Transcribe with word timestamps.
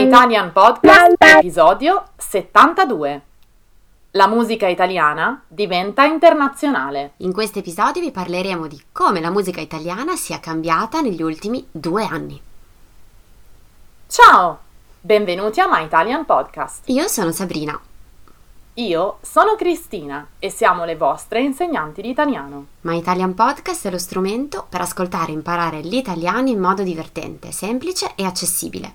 My 0.00 0.06
Italian 0.06 0.50
Podcast, 0.50 1.16
episodio 1.20 2.04
72. 2.16 3.20
La 4.12 4.26
musica 4.28 4.66
italiana 4.66 5.42
diventa 5.46 6.04
internazionale. 6.04 7.12
In 7.18 7.34
questo 7.34 7.58
episodio 7.58 8.00
vi 8.00 8.10
parleremo 8.10 8.66
di 8.66 8.82
come 8.92 9.20
la 9.20 9.28
musica 9.28 9.60
italiana 9.60 10.16
sia 10.16 10.40
cambiata 10.40 11.02
negli 11.02 11.20
ultimi 11.20 11.66
due 11.70 12.06
anni. 12.06 12.40
Ciao, 14.06 14.58
benvenuti 15.02 15.60
a 15.60 15.68
My 15.68 15.84
Italian 15.84 16.24
Podcast. 16.24 16.88
Io 16.88 17.06
sono 17.06 17.30
Sabrina. 17.30 17.78
Io 18.74 19.18
sono 19.20 19.54
Cristina 19.54 20.26
e 20.38 20.48
siamo 20.48 20.86
le 20.86 20.96
vostre 20.96 21.42
insegnanti 21.42 22.00
di 22.00 22.08
italiano. 22.08 22.68
My 22.80 22.96
Italian 22.96 23.34
Podcast 23.34 23.86
è 23.86 23.90
lo 23.90 23.98
strumento 23.98 24.64
per 24.66 24.80
ascoltare 24.80 25.32
e 25.32 25.34
imparare 25.34 25.80
l'italiano 25.82 26.48
in 26.48 26.58
modo 26.58 26.82
divertente, 26.82 27.52
semplice 27.52 28.12
e 28.14 28.24
accessibile. 28.24 28.94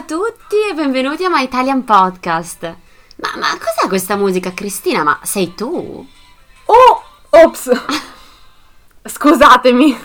A 0.00 0.02
tutti 0.02 0.56
e 0.70 0.72
benvenuti 0.72 1.24
a 1.24 1.28
My 1.28 1.42
Italian 1.42 1.84
Podcast. 1.84 2.62
Ma, 3.16 3.32
ma 3.36 3.48
cos'è 3.50 3.86
questa 3.86 4.16
musica, 4.16 4.54
Cristina? 4.54 5.02
Ma 5.02 5.18
sei 5.22 5.54
tu? 5.54 6.06
Oh! 6.64 7.02
Ops! 7.28 7.70
Scusatemi. 9.04 10.00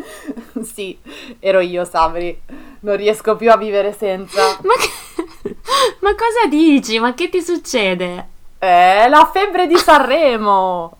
sì, 0.64 0.98
ero 1.40 1.60
io, 1.60 1.84
Sabri. 1.84 2.40
Non 2.80 2.96
riesco 2.96 3.36
più 3.36 3.50
a 3.50 3.58
vivere 3.58 3.92
senza. 3.92 4.56
Ma, 4.62 4.72
che... 4.76 5.56
ma 6.00 6.14
cosa 6.14 6.46
dici? 6.48 6.98
Ma 6.98 7.12
che 7.12 7.28
ti 7.28 7.42
succede? 7.42 8.28
È 8.56 9.06
la 9.10 9.28
febbre 9.30 9.66
di 9.66 9.76
Sanremo. 9.76 10.96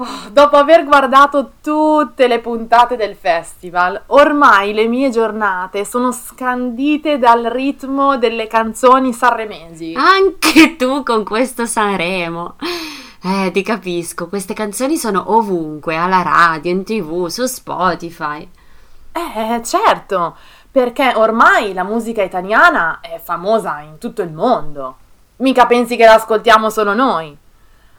Oh, 0.00 0.30
dopo 0.30 0.54
aver 0.54 0.84
guardato 0.84 1.54
tutte 1.60 2.28
le 2.28 2.38
puntate 2.38 2.94
del 2.94 3.16
festival, 3.16 4.00
ormai 4.06 4.72
le 4.72 4.86
mie 4.86 5.10
giornate 5.10 5.84
sono 5.84 6.12
scandite 6.12 7.18
dal 7.18 7.42
ritmo 7.46 8.16
delle 8.16 8.46
canzoni 8.46 9.12
sanremesi. 9.12 9.94
Anche 9.96 10.76
tu 10.76 11.02
con 11.02 11.24
questo 11.24 11.66
Sanremo. 11.66 12.54
Eh, 13.24 13.50
ti 13.50 13.64
capisco, 13.64 14.28
queste 14.28 14.54
canzoni 14.54 14.96
sono 14.96 15.34
ovunque, 15.34 15.96
alla 15.96 16.22
radio, 16.22 16.70
in 16.70 16.84
tv, 16.84 17.26
su 17.26 17.46
Spotify. 17.46 18.48
Eh, 19.10 19.60
certo, 19.64 20.36
perché 20.70 21.14
ormai 21.16 21.72
la 21.72 21.82
musica 21.82 22.22
italiana 22.22 23.00
è 23.00 23.20
famosa 23.20 23.80
in 23.80 23.98
tutto 23.98 24.22
il 24.22 24.30
mondo. 24.30 24.96
Mica 25.38 25.66
pensi 25.66 25.96
che 25.96 26.04
l'ascoltiamo 26.04 26.70
solo 26.70 26.94
noi. 26.94 27.36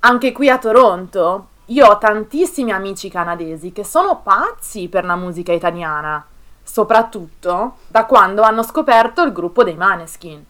Anche 0.00 0.32
qui 0.32 0.48
a 0.48 0.56
Toronto 0.56 1.48
io 1.72 1.86
ho 1.86 1.96
tantissimi 1.96 2.70
amici 2.70 3.08
canadesi 3.08 3.72
che 3.72 3.82
sono 3.82 4.20
pazzi 4.20 4.88
per 4.88 5.06
la 5.06 5.16
musica 5.16 5.52
italiana, 5.52 6.24
soprattutto 6.62 7.76
da 7.88 8.04
quando 8.04 8.42
hanno 8.42 8.62
scoperto 8.62 9.22
il 9.22 9.32
gruppo 9.32 9.64
dei 9.64 9.74
Maneskin. 9.74 10.44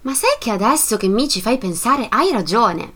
Ma 0.00 0.14
sai 0.14 0.36
che 0.38 0.50
adesso 0.50 0.96
che 0.96 1.08
mi 1.08 1.28
ci 1.28 1.42
fai 1.42 1.58
pensare 1.58 2.06
hai 2.08 2.32
ragione. 2.32 2.94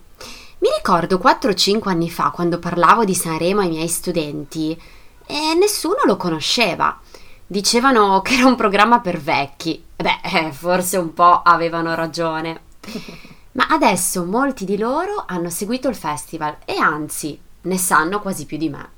Mi 0.59 0.69
ricordo 0.75 1.17
4-5 1.17 1.87
anni 1.89 2.09
fa 2.09 2.31
quando 2.31 2.57
parlavo 2.57 3.05
di 3.05 3.13
Sanremo 3.13 3.61
ai 3.61 3.69
miei 3.69 3.87
studenti 3.87 4.79
e 5.27 5.53
nessuno 5.53 5.99
lo 6.05 6.17
conosceva. 6.17 6.99
Dicevano 7.45 8.21
che 8.21 8.35
era 8.35 8.47
un 8.47 8.55
programma 8.55 9.01
per 9.01 9.19
vecchi. 9.19 9.83
Beh, 9.97 10.21
eh, 10.23 10.51
forse 10.51 10.97
un 10.97 11.13
po' 11.13 11.43
avevano 11.43 11.93
ragione. 11.93 12.61
Ma 13.53 13.67
adesso 13.67 14.23
molti 14.23 14.65
di 14.65 14.77
loro 14.77 15.25
hanno 15.27 15.49
seguito 15.49 15.89
il 15.89 15.95
festival 15.95 16.57
e 16.63 16.77
anzi 16.77 17.39
ne 17.61 17.77
sanno 17.77 18.19
quasi 18.19 18.45
più 18.45 18.57
di 18.57 18.69
me. 18.69 18.89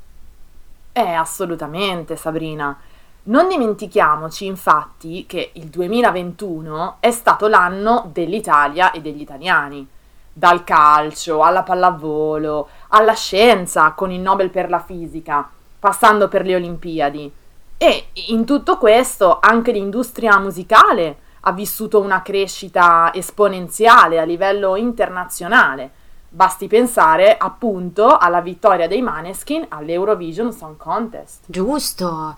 Eh, 0.92 1.14
assolutamente, 1.14 2.16
Sabrina. 2.16 2.78
Non 3.26 3.48
dimentichiamoci 3.48 4.46
infatti 4.46 5.26
che 5.26 5.52
il 5.54 5.68
2021 5.68 6.98
è 7.00 7.10
stato 7.10 7.48
l'anno 7.48 8.10
dell'Italia 8.12 8.92
e 8.92 9.02
degli 9.02 9.22
italiani. 9.22 9.88
Dal 10.32 10.64
calcio 10.64 11.42
alla 11.42 11.64
pallavolo, 11.64 12.68
alla 12.90 13.14
scienza 13.14 13.92
con 13.92 14.12
il 14.12 14.20
Nobel 14.20 14.50
per 14.50 14.70
la 14.70 14.80
fisica, 14.80 15.50
passando 15.80 16.28
per 16.28 16.46
le 16.46 16.56
Olimpiadi. 16.56 17.32
E 17.78 18.08
in 18.28 18.46
tutto 18.46 18.78
questo 18.78 19.40
anche 19.42 19.72
l'industria 19.72 20.38
musicale 20.40 21.18
ha 21.42 21.52
vissuto 21.52 22.00
una 22.00 22.22
crescita 22.22 23.12
esponenziale 23.14 24.20
a 24.20 24.24
livello 24.24 24.76
internazionale. 24.76 25.92
Basti 26.36 26.66
pensare 26.66 27.38
appunto 27.38 28.18
alla 28.18 28.42
vittoria 28.42 28.88
dei 28.88 29.04
Maneskin 29.04 29.68
all'Eurovision 29.70 30.52
Song 30.52 30.78
Contest. 30.78 31.42
Giusto. 31.46 32.36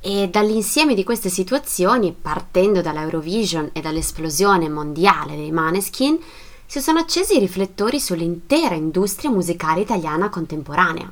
E 0.00 0.28
dall'insieme 0.28 0.94
di 0.94 1.04
queste 1.04 1.28
situazioni, 1.28 2.10
partendo 2.10 2.80
dall'Eurovision 2.80 3.70
e 3.72 3.80
dall'esplosione 3.80 4.68
mondiale 4.68 5.36
dei 5.36 5.52
Maneskin, 5.52 6.18
si 6.66 6.80
sono 6.80 6.98
accesi 6.98 7.36
i 7.36 7.38
riflettori 7.38 8.00
sull'intera 8.00 8.74
industria 8.74 9.30
musicale 9.30 9.82
italiana 9.82 10.28
contemporanea. 10.28 11.08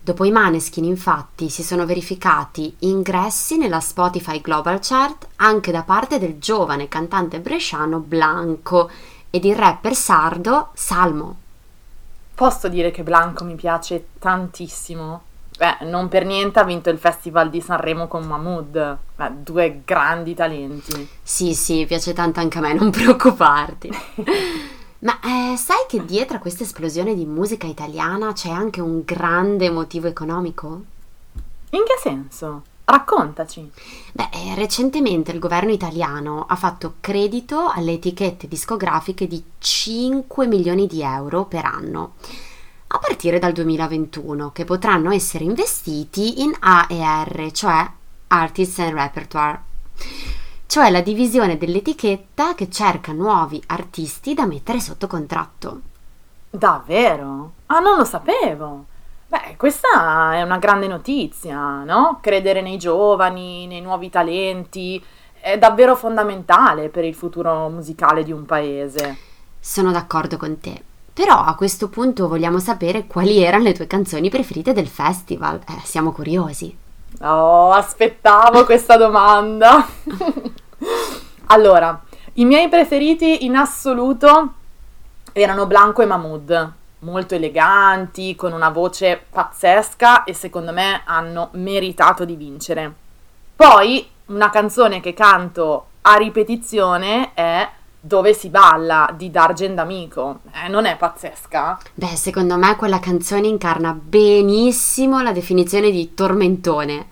Dopo 0.00 0.24
i 0.24 0.30
Maneskin, 0.30 0.84
infatti, 0.84 1.48
si 1.48 1.64
sono 1.64 1.86
verificati 1.86 2.72
ingressi 2.78 3.56
nella 3.56 3.80
Spotify 3.80 4.40
Global 4.40 4.78
Chart 4.80 5.26
anche 5.34 5.72
da 5.72 5.82
parte 5.82 6.20
del 6.20 6.38
giovane 6.38 6.86
cantante 6.86 7.40
bresciano 7.40 7.98
Blanco 7.98 8.88
ed 9.36 9.44
il 9.44 9.54
rapper 9.54 9.94
sardo 9.94 10.70
Salmo. 10.72 11.36
Posso 12.34 12.68
dire 12.68 12.90
che 12.90 13.02
Blanco 13.02 13.44
mi 13.44 13.54
piace 13.54 14.08
tantissimo? 14.18 15.22
Beh, 15.58 15.84
non 15.86 16.08
per 16.08 16.24
niente 16.24 16.58
ha 16.58 16.64
vinto 16.64 16.88
il 16.88 16.98
Festival 16.98 17.50
di 17.50 17.60
Sanremo 17.60 18.08
con 18.08 18.24
Mahmood. 18.24 18.98
Beh, 19.14 19.42
due 19.42 19.82
grandi 19.84 20.34
talenti. 20.34 21.08
Sì, 21.22 21.54
sì, 21.54 21.84
piace 21.86 22.14
tanto 22.14 22.40
anche 22.40 22.58
a 22.58 22.60
me, 22.62 22.72
non 22.72 22.88
preoccuparti. 22.90 23.90
Ma 25.00 25.18
eh, 25.20 25.56
sai 25.58 25.84
che 25.86 26.02
dietro 26.04 26.38
a 26.38 26.40
questa 26.40 26.62
esplosione 26.62 27.14
di 27.14 27.26
musica 27.26 27.66
italiana 27.66 28.32
c'è 28.32 28.48
anche 28.48 28.80
un 28.80 29.02
grande 29.04 29.70
motivo 29.70 30.08
economico? 30.08 30.82
In 31.70 31.82
che 31.84 31.98
senso? 32.00 32.62
Raccontaci. 32.88 33.70
Beh, 34.12 34.28
eh, 34.32 34.54
recentemente 34.54 35.32
il 35.32 35.40
governo 35.40 35.72
italiano 35.72 36.46
ha 36.48 36.54
fatto 36.54 36.94
credito 37.00 37.68
alle 37.68 37.92
etichette 37.92 38.46
discografiche 38.46 39.26
di 39.26 39.42
5 39.58 40.46
milioni 40.46 40.86
di 40.86 41.02
euro 41.02 41.46
per 41.46 41.64
anno, 41.64 42.14
a 42.86 42.98
partire 42.98 43.40
dal 43.40 43.52
2021, 43.52 44.52
che 44.52 44.64
potranno 44.64 45.10
essere 45.10 45.42
investiti 45.42 46.42
in 46.42 46.54
AER, 46.58 47.50
cioè 47.50 47.90
Artists 48.28 48.78
and 48.78 48.94
Repertoire 48.94 49.62
cioè 50.66 50.90
la 50.90 51.00
divisione 51.00 51.56
dell'etichetta 51.56 52.54
che 52.54 52.68
cerca 52.68 53.12
nuovi 53.12 53.62
artisti 53.68 54.34
da 54.34 54.46
mettere 54.46 54.80
sotto 54.80 55.06
contratto. 55.06 55.80
Davvero? 56.50 57.52
Ah, 57.66 57.78
non 57.78 57.96
lo 57.96 58.04
sapevo. 58.04 58.84
Beh, 59.28 59.56
questa 59.56 60.34
è 60.34 60.42
una 60.42 60.58
grande 60.58 60.86
notizia, 60.86 61.82
no? 61.82 62.18
Credere 62.20 62.60
nei 62.60 62.78
giovani, 62.78 63.66
nei 63.66 63.80
nuovi 63.80 64.08
talenti, 64.08 65.02
è 65.40 65.58
davvero 65.58 65.96
fondamentale 65.96 66.88
per 66.88 67.04
il 67.04 67.14
futuro 67.14 67.68
musicale 67.68 68.22
di 68.22 68.32
un 68.32 68.44
paese. 68.44 69.16
Sono 69.58 69.90
d'accordo 69.90 70.36
con 70.36 70.60
te. 70.60 70.82
Però 71.12 71.34
a 71.34 71.54
questo 71.54 71.88
punto 71.88 72.28
vogliamo 72.28 72.58
sapere 72.58 73.06
quali 73.06 73.42
erano 73.42 73.64
le 73.64 73.72
tue 73.72 73.86
canzoni 73.86 74.28
preferite 74.28 74.72
del 74.72 74.86
festival. 74.86 75.60
Eh, 75.66 75.80
siamo 75.82 76.12
curiosi. 76.12 76.76
Oh, 77.22 77.72
aspettavo 77.72 78.64
questa 78.64 78.96
domanda. 78.96 79.86
allora, 81.46 82.00
i 82.34 82.44
miei 82.44 82.68
preferiti 82.68 83.46
in 83.46 83.56
assoluto 83.56 84.52
erano 85.32 85.66
Blanco 85.66 86.02
e 86.02 86.06
Mahmood, 86.06 86.72
molto 87.06 87.36
eleganti, 87.36 88.34
con 88.34 88.52
una 88.52 88.68
voce 88.70 89.24
pazzesca 89.30 90.24
e 90.24 90.34
secondo 90.34 90.72
me 90.72 91.02
hanno 91.04 91.50
meritato 91.52 92.24
di 92.24 92.34
vincere. 92.34 92.92
Poi 93.54 94.06
una 94.26 94.50
canzone 94.50 95.00
che 95.00 95.14
canto 95.14 95.86
a 96.02 96.16
ripetizione 96.16 97.32
è 97.32 97.68
dove 98.00 98.34
si 98.34 98.48
balla 98.48 99.12
di 99.16 99.30
Dargen 99.30 99.76
d'Amico. 99.76 100.40
Eh, 100.52 100.68
non 100.68 100.84
è 100.84 100.96
pazzesca? 100.96 101.78
Beh, 101.94 102.16
secondo 102.16 102.56
me 102.56 102.74
quella 102.76 102.98
canzone 102.98 103.46
incarna 103.46 103.92
benissimo 103.92 105.22
la 105.22 105.32
definizione 105.32 105.90
di 105.90 106.12
tormentone. 106.12 107.08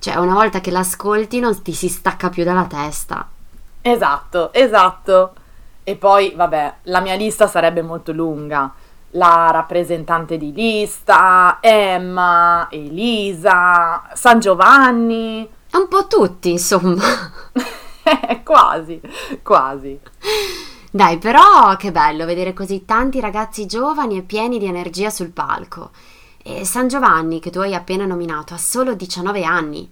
Cioè, 0.00 0.16
una 0.16 0.34
volta 0.34 0.60
che 0.60 0.70
l'ascolti 0.70 1.40
non 1.40 1.60
ti 1.62 1.72
si 1.72 1.88
stacca 1.88 2.28
più 2.28 2.44
dalla 2.44 2.66
testa. 2.66 3.26
Esatto, 3.80 4.52
esatto. 4.52 5.32
E 5.82 5.96
poi, 5.96 6.34
vabbè, 6.36 6.74
la 6.82 7.00
mia 7.00 7.14
lista 7.14 7.46
sarebbe 7.46 7.82
molto 7.82 8.12
lunga. 8.12 8.72
La 9.12 9.48
rappresentante 9.50 10.36
di 10.36 10.52
lista, 10.52 11.58
Emma, 11.60 12.68
Elisa, 12.70 14.10
San 14.12 14.38
Giovanni. 14.38 15.48
Un 15.72 15.88
po' 15.88 16.06
tutti, 16.06 16.50
insomma. 16.50 17.02
quasi, 18.44 19.00
quasi. 19.42 19.98
Dai, 20.90 21.18
però 21.18 21.76
che 21.76 21.90
bello 21.90 22.26
vedere 22.26 22.52
così 22.52 22.84
tanti 22.84 23.20
ragazzi 23.20 23.66
giovani 23.66 24.18
e 24.18 24.22
pieni 24.22 24.58
di 24.58 24.66
energia 24.66 25.10
sul 25.10 25.30
palco. 25.30 25.90
E 26.42 26.64
San 26.64 26.88
Giovanni, 26.88 27.40
che 27.40 27.50
tu 27.50 27.60
hai 27.60 27.74
appena 27.74 28.04
nominato, 28.04 28.54
ha 28.54 28.58
solo 28.58 28.94
19 28.94 29.42
anni. 29.42 29.90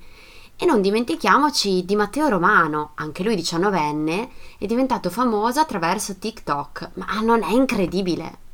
E 0.57 0.65
non 0.65 0.81
dimentichiamoci 0.81 1.85
di 1.85 1.97
Matteo 1.97 2.29
Romano, 2.29 2.93
anche 2.95 3.23
lui 3.23 3.37
19enne, 3.37 4.29
è 4.59 4.65
diventato 4.65 5.11
famoso 5.11 5.61
attraverso 5.61 6.17
TikTok. 6.19 6.91
Ma 6.95 7.21
non 7.23 7.43
è 7.43 7.53
incredibile? 7.53 8.45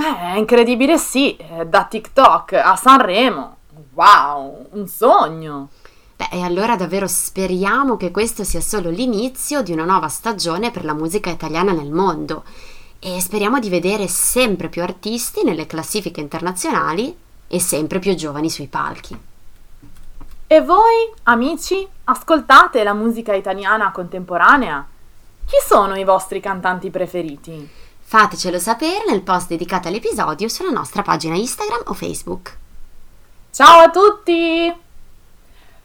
Eh, 0.00 0.32
è 0.32 0.36
incredibile 0.38 0.96
sì, 0.96 1.36
eh, 1.36 1.66
da 1.66 1.84
TikTok 1.84 2.54
a 2.54 2.74
Sanremo. 2.74 3.56
Wow, 3.92 4.68
un 4.70 4.88
sogno. 4.88 5.68
Beh, 6.16 6.28
e 6.30 6.40
allora 6.40 6.74
davvero 6.74 7.06
speriamo 7.06 7.98
che 7.98 8.10
questo 8.10 8.42
sia 8.42 8.62
solo 8.62 8.88
l'inizio 8.88 9.62
di 9.62 9.72
una 9.72 9.84
nuova 9.84 10.08
stagione 10.08 10.70
per 10.70 10.86
la 10.86 10.94
musica 10.94 11.28
italiana 11.28 11.72
nel 11.72 11.90
mondo 11.90 12.44
e 12.98 13.20
speriamo 13.20 13.58
di 13.58 13.68
vedere 13.68 14.06
sempre 14.06 14.70
più 14.70 14.82
artisti 14.82 15.44
nelle 15.44 15.66
classifiche 15.66 16.22
internazionali 16.22 17.14
e 17.46 17.60
sempre 17.60 17.98
più 17.98 18.14
giovani 18.14 18.48
sui 18.48 18.68
palchi. 18.68 19.18
E 20.46 20.60
voi, 20.62 21.12
amici, 21.24 21.86
ascoltate 22.04 22.82
la 22.82 22.94
musica 22.94 23.34
italiana 23.34 23.92
contemporanea? 23.92 24.86
Chi 25.44 25.56
sono 25.62 25.94
i 25.96 26.04
vostri 26.04 26.40
cantanti 26.40 26.88
preferiti? 26.88 27.79
Fatecelo 28.10 28.58
sapere 28.58 29.04
nel 29.06 29.22
post 29.22 29.46
dedicato 29.46 29.86
all'episodio 29.86 30.48
sulla 30.48 30.72
nostra 30.72 31.00
pagina 31.02 31.36
Instagram 31.36 31.82
o 31.84 31.94
Facebook. 31.94 32.56
Ciao 33.52 33.82
a 33.82 33.90
tutti! 33.90 34.76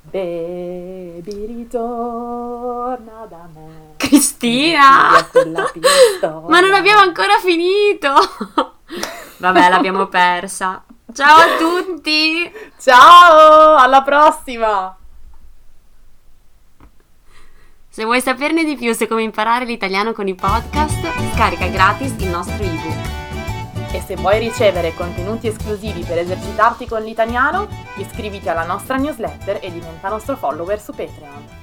Baby 0.01 1.45
ritorna 1.45 3.27
da 3.29 3.47
me. 3.53 3.93
Cristina! 3.97 5.11
Ma 6.47 6.59
non 6.61 6.73
abbiamo 6.73 7.01
ancora 7.01 7.37
finito! 7.39 8.09
Vabbè, 9.37 9.69
l'abbiamo 9.69 10.07
persa. 10.07 10.83
Ciao 11.13 11.37
a 11.37 11.57
tutti! 11.59 12.51
Ciao! 12.79 13.75
Alla 13.75 14.01
prossima! 14.01 14.97
Se 17.95 18.03
vuoi 18.03 18.19
saperne 18.19 18.65
di 18.65 18.75
più 18.75 18.91
su 18.91 19.07
come 19.07 19.23
imparare 19.23 19.63
l'italiano 19.63 20.11
con 20.11 20.27
i 20.27 20.35
podcast, 20.35 20.99
scarica 21.33 21.65
gratis 21.67 22.13
il 22.17 22.27
nostro 22.27 22.61
ebook. 22.61 23.93
E 23.93 24.01
se 24.01 24.17
vuoi 24.17 24.37
ricevere 24.37 24.93
contenuti 24.93 25.47
esclusivi 25.47 26.03
per 26.03 26.17
esercitarti 26.17 26.87
con 26.87 27.01
l'italiano, 27.01 27.69
iscriviti 27.95 28.49
alla 28.49 28.65
nostra 28.65 28.97
newsletter 28.97 29.59
e 29.61 29.71
diventa 29.71 30.09
nostro 30.09 30.35
follower 30.35 30.77
su 30.77 30.91
Patreon. 30.91 31.54